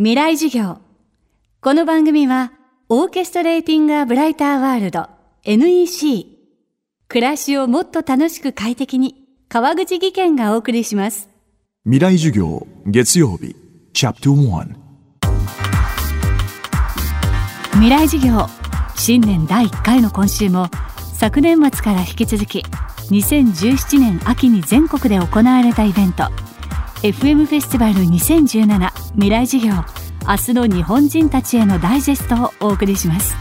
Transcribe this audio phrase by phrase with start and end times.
[0.00, 0.78] 未来授業。
[1.60, 2.52] この番組は、
[2.88, 5.08] オーケストレーティング・ア・ブライター・ワールド
[5.42, 6.24] NEC。
[7.08, 9.16] 暮らしをもっと楽しく快適に、
[9.48, 11.28] 川口義賢がお送りします。
[11.82, 13.56] 未来授業月曜日
[13.92, 14.74] チャプター
[17.72, 18.46] 未来授業。
[18.94, 20.68] 新年第1回の今週も、
[21.12, 22.60] 昨年末から引き続き、
[23.10, 26.22] 2017年秋に全国で行われたイベント、
[27.02, 29.72] FM フェスティバル2017未来授業
[30.26, 33.34] 明日の日本人たちへのダイジェストをお送りします。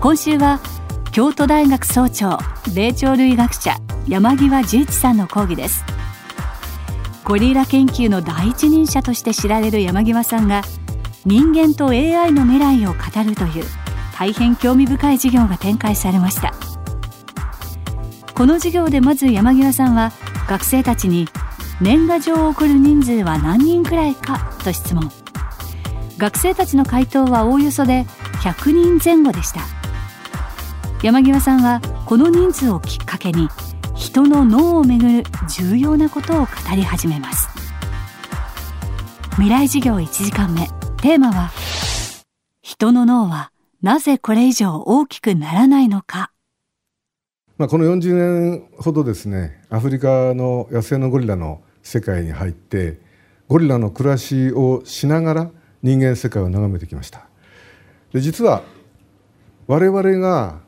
[0.00, 0.60] 今週は
[1.12, 2.38] 京都大学総長
[2.74, 5.84] 霊長類学者山際十一さんの講義です。
[7.24, 10.62] ゴリラ研究の第一人者として知られる山際さんが
[11.26, 13.64] 人間と AI の未来を語るという
[14.16, 16.52] 大変興味深い授業が展開されました。
[18.34, 20.12] この授業でまず山際さんは
[20.48, 21.28] 学生たちに
[21.80, 25.10] 年賀状を送る人数は何人くらいかと質問。
[26.16, 28.04] 学生たちの回答はおおよそで
[28.42, 29.60] 100人前後でした。
[31.02, 33.48] 山際さんはこの人数をきっかけに
[33.94, 37.48] 人の脳をめぐる重要なことを語り始めます。
[39.32, 40.66] 未来授業1時間目。
[41.00, 41.52] テーマは
[42.60, 46.32] 人の脳はなぜこれ以上大きくならないのか。
[47.56, 53.00] まあ、この40年ほどですねアフリカの野生のゴリラの世界に入って
[53.48, 55.50] ゴリラの暮らしをしながら
[55.82, 57.26] 人間世界を眺めてきました。
[58.12, 58.62] で実は
[59.66, 60.60] 我々が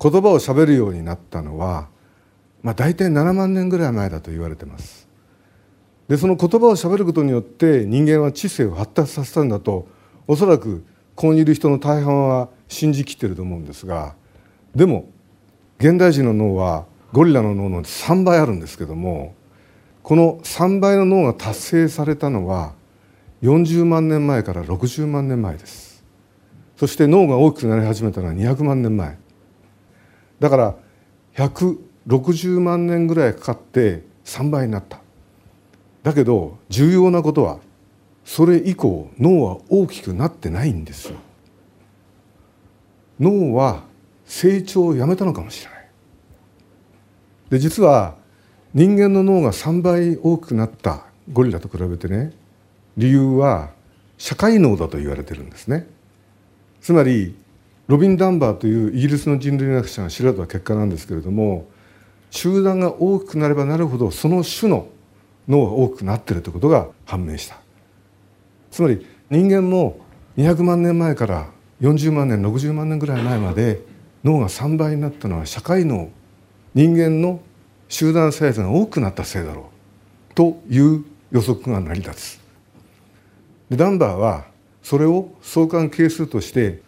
[0.00, 1.88] 言葉をしゃべるようになったのは、
[2.62, 5.06] まあ、大体7万年ぐらい前だと言われてます。
[6.08, 9.86] でその言葉をしゃべることによって人間は知性を発達させたんだと
[10.26, 14.14] おそらくここにいる人の大半は信じきってると思うんですが
[14.74, 15.10] でも
[15.78, 19.34] 現代人の脳はゴリラの脳の3倍あるんですけども
[20.02, 22.74] この3倍の脳が達成されたのは
[23.42, 26.04] 40万年前から60万年前です。
[26.76, 29.16] そして脳が大きくなり始めたのは200万年前。
[30.40, 30.74] だから
[31.34, 35.00] 160万年ぐらいかかって3倍になった。
[36.02, 37.60] だけど重要なことは
[38.24, 41.16] それ以降脳は大きくなってないんですよ。
[43.20, 43.84] 脳は
[44.24, 45.88] 成長をやめたのかもしれない。
[47.50, 48.16] で実は
[48.74, 52.32] 人間の脳が3倍大きくなったゴリラと比べてね
[52.96, 53.70] 理由は
[54.16, 55.86] 社会脳だと言われてるんですね。
[56.80, 57.34] つまり
[57.86, 61.66] ロビン・ダンバーというイギリスの人類学者が調べた結果なんですけれども
[62.30, 64.86] 集団が大きくなればなるほどその種の
[65.48, 67.60] 脳が大きくなっているということが判明した。
[68.70, 70.00] つまり人間も
[70.38, 71.50] 200万年前から
[71.82, 73.80] 40万年60万年ぐらい前まで
[74.24, 76.08] 脳が3倍になったのは社会脳
[76.74, 77.40] 人間の
[77.92, 79.68] 集団サイズが多くなったせいだろ
[80.30, 82.40] うという予測が成り立つ。
[83.68, 84.46] でダンバーは
[84.82, 86.80] それを相関係数として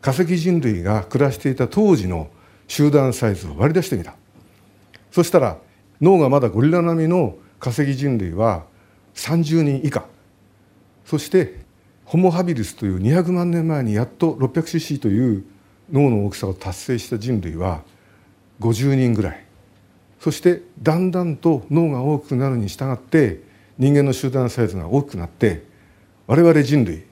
[0.00, 2.30] 化石人類が暮らしていた当時の
[2.68, 4.14] 集団サイズを割り出してみた。
[5.12, 5.58] そしたら
[6.00, 8.64] 脳がまだゴリラ並みの化石人類は
[9.14, 10.06] 30人以下。
[11.04, 11.66] そして
[12.06, 15.44] ホモ・ハビリスという200万年前にやっと 600cc という
[15.92, 17.82] 脳の大きさを達成した人類は
[18.60, 19.45] 50人ぐらい。
[20.26, 23.42] そしてだんだんと脳が大きくなるに従って
[23.78, 25.62] 人間の集団サイズが大きくなって
[26.26, 27.04] 我々人類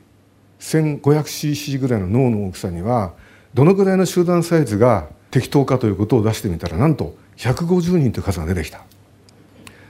[0.59, 3.15] 1500cc ぐらいの脳の大きさには
[3.55, 8.83] どのぐらいの集団サイズが適当かということを出してみたらなんと150人という数が出てきた。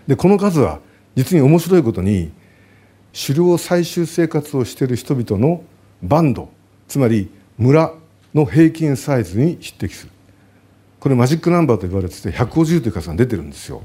[0.06, 0.80] でこの数は
[1.14, 2.30] 実に面白いことに
[3.14, 5.64] 狩猟採集生活をしている人々の
[6.02, 6.50] バンド
[6.88, 7.94] つまり村
[8.34, 10.13] の平均サイズに匹敵する。
[11.04, 13.82] これマジックナンバーと言われてて150という数が出てるんですよ。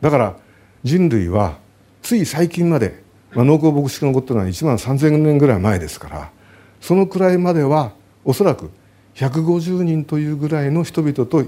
[0.00, 0.36] だから
[0.82, 1.58] 人類は
[2.02, 3.00] つい最近まで、
[3.32, 6.32] まあ、農耕牧師が残ったのは1万3000年ぐらい前ですから
[6.80, 7.92] そのくらいまでは
[8.24, 8.72] おそらく
[9.14, 11.44] 150人というぐらいの人々と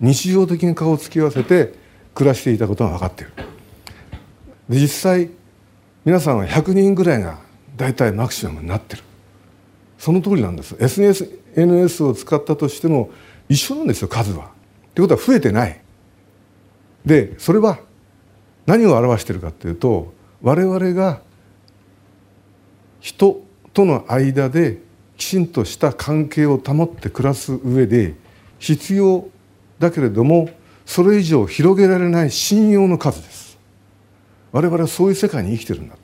[0.00, 1.74] 日常的に顔を突き合わせて
[2.14, 3.32] 暮らしていたことが分かっている。
[4.70, 5.28] で実際
[6.06, 7.38] 皆さんは100人ぐらいが
[7.76, 9.02] 大体マクシマムになってる。
[9.98, 10.74] その通りなんです。
[10.80, 13.10] SNS を使ったとしても
[13.48, 14.50] 一緒なんですよ数は。
[14.94, 15.80] ということは増えてない。
[17.04, 17.78] でそれは
[18.66, 20.12] 何を表しているかというと
[20.42, 21.22] 我々が
[23.00, 23.42] 人
[23.72, 24.82] との間で
[25.16, 28.14] きちんとした関係を保って暮らす上で
[28.58, 29.28] 必要
[29.78, 30.50] だけれども
[30.84, 33.58] それ以上広げられない信用の数です
[34.52, 35.96] 我々はそういう世界に生きてるんだ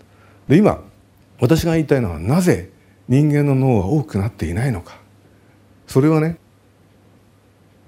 [0.49, 0.82] で今
[1.41, 2.70] 私が言いたいのはなぜ
[3.08, 4.99] 人間の脳は多くなっていないのか
[5.87, 6.38] それはね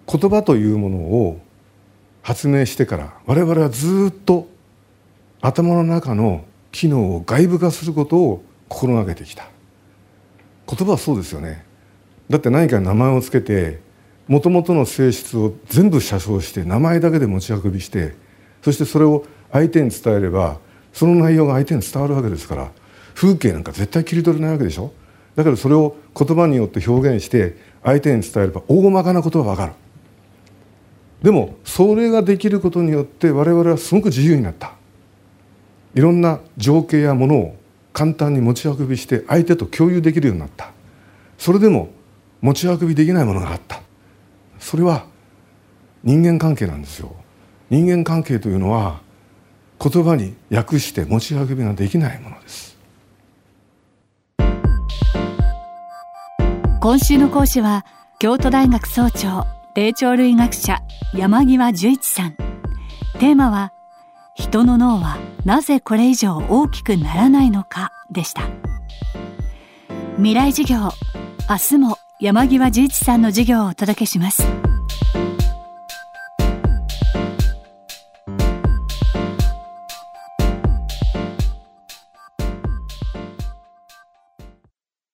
[0.09, 1.41] 言葉というものを
[2.23, 4.49] 発明してから我々はずっと
[5.41, 9.49] 頭の中の機能を外部化することを心がけてきた。
[10.69, 11.65] 言葉はそうですよね。
[12.29, 13.81] だって何か名前を付けて
[14.27, 18.17] もともとの性質を全部写生して名前だけで持ち運びして
[18.63, 20.59] そしてそれを相手に伝えれば
[20.93, 22.73] その内容が相手に伝わるわけですから
[23.15, 24.93] 風景なんか絶対切り取れないわけでしょ？
[25.37, 29.73] だからそれを言葉によって表現して相手に伝えれば大まかなことは分かる。
[31.23, 34.75] でもそれができることによって我々はすごく自由になった。
[35.95, 37.57] いろんな情景やものを
[37.93, 40.73] 簡単に持ち運びして相手と共有できるようになった。
[41.39, 41.89] それでも
[42.43, 43.81] 持ち運びできないものがあった。
[44.59, 45.07] それは
[46.05, 47.17] 人間関係なんですよ。
[47.71, 49.01] 人間関係というのは
[49.81, 52.77] 言葉に訳して持ち運びができないものです。
[56.81, 57.85] 今週の講師は
[58.21, 60.81] 京都大学総長霊長類学者
[61.15, 62.37] 山際十一さん。
[63.19, 63.73] テーマは
[64.35, 68.43] 人の脳はなぜこれ以上大きくならないのかでした。
[70.17, 70.91] 未来授業
[71.49, 74.43] 明日も山際十一さんの授業をお届けします。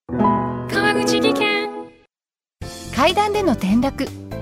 [0.09, 1.71] 川口技研。
[2.95, 4.07] 階段での転落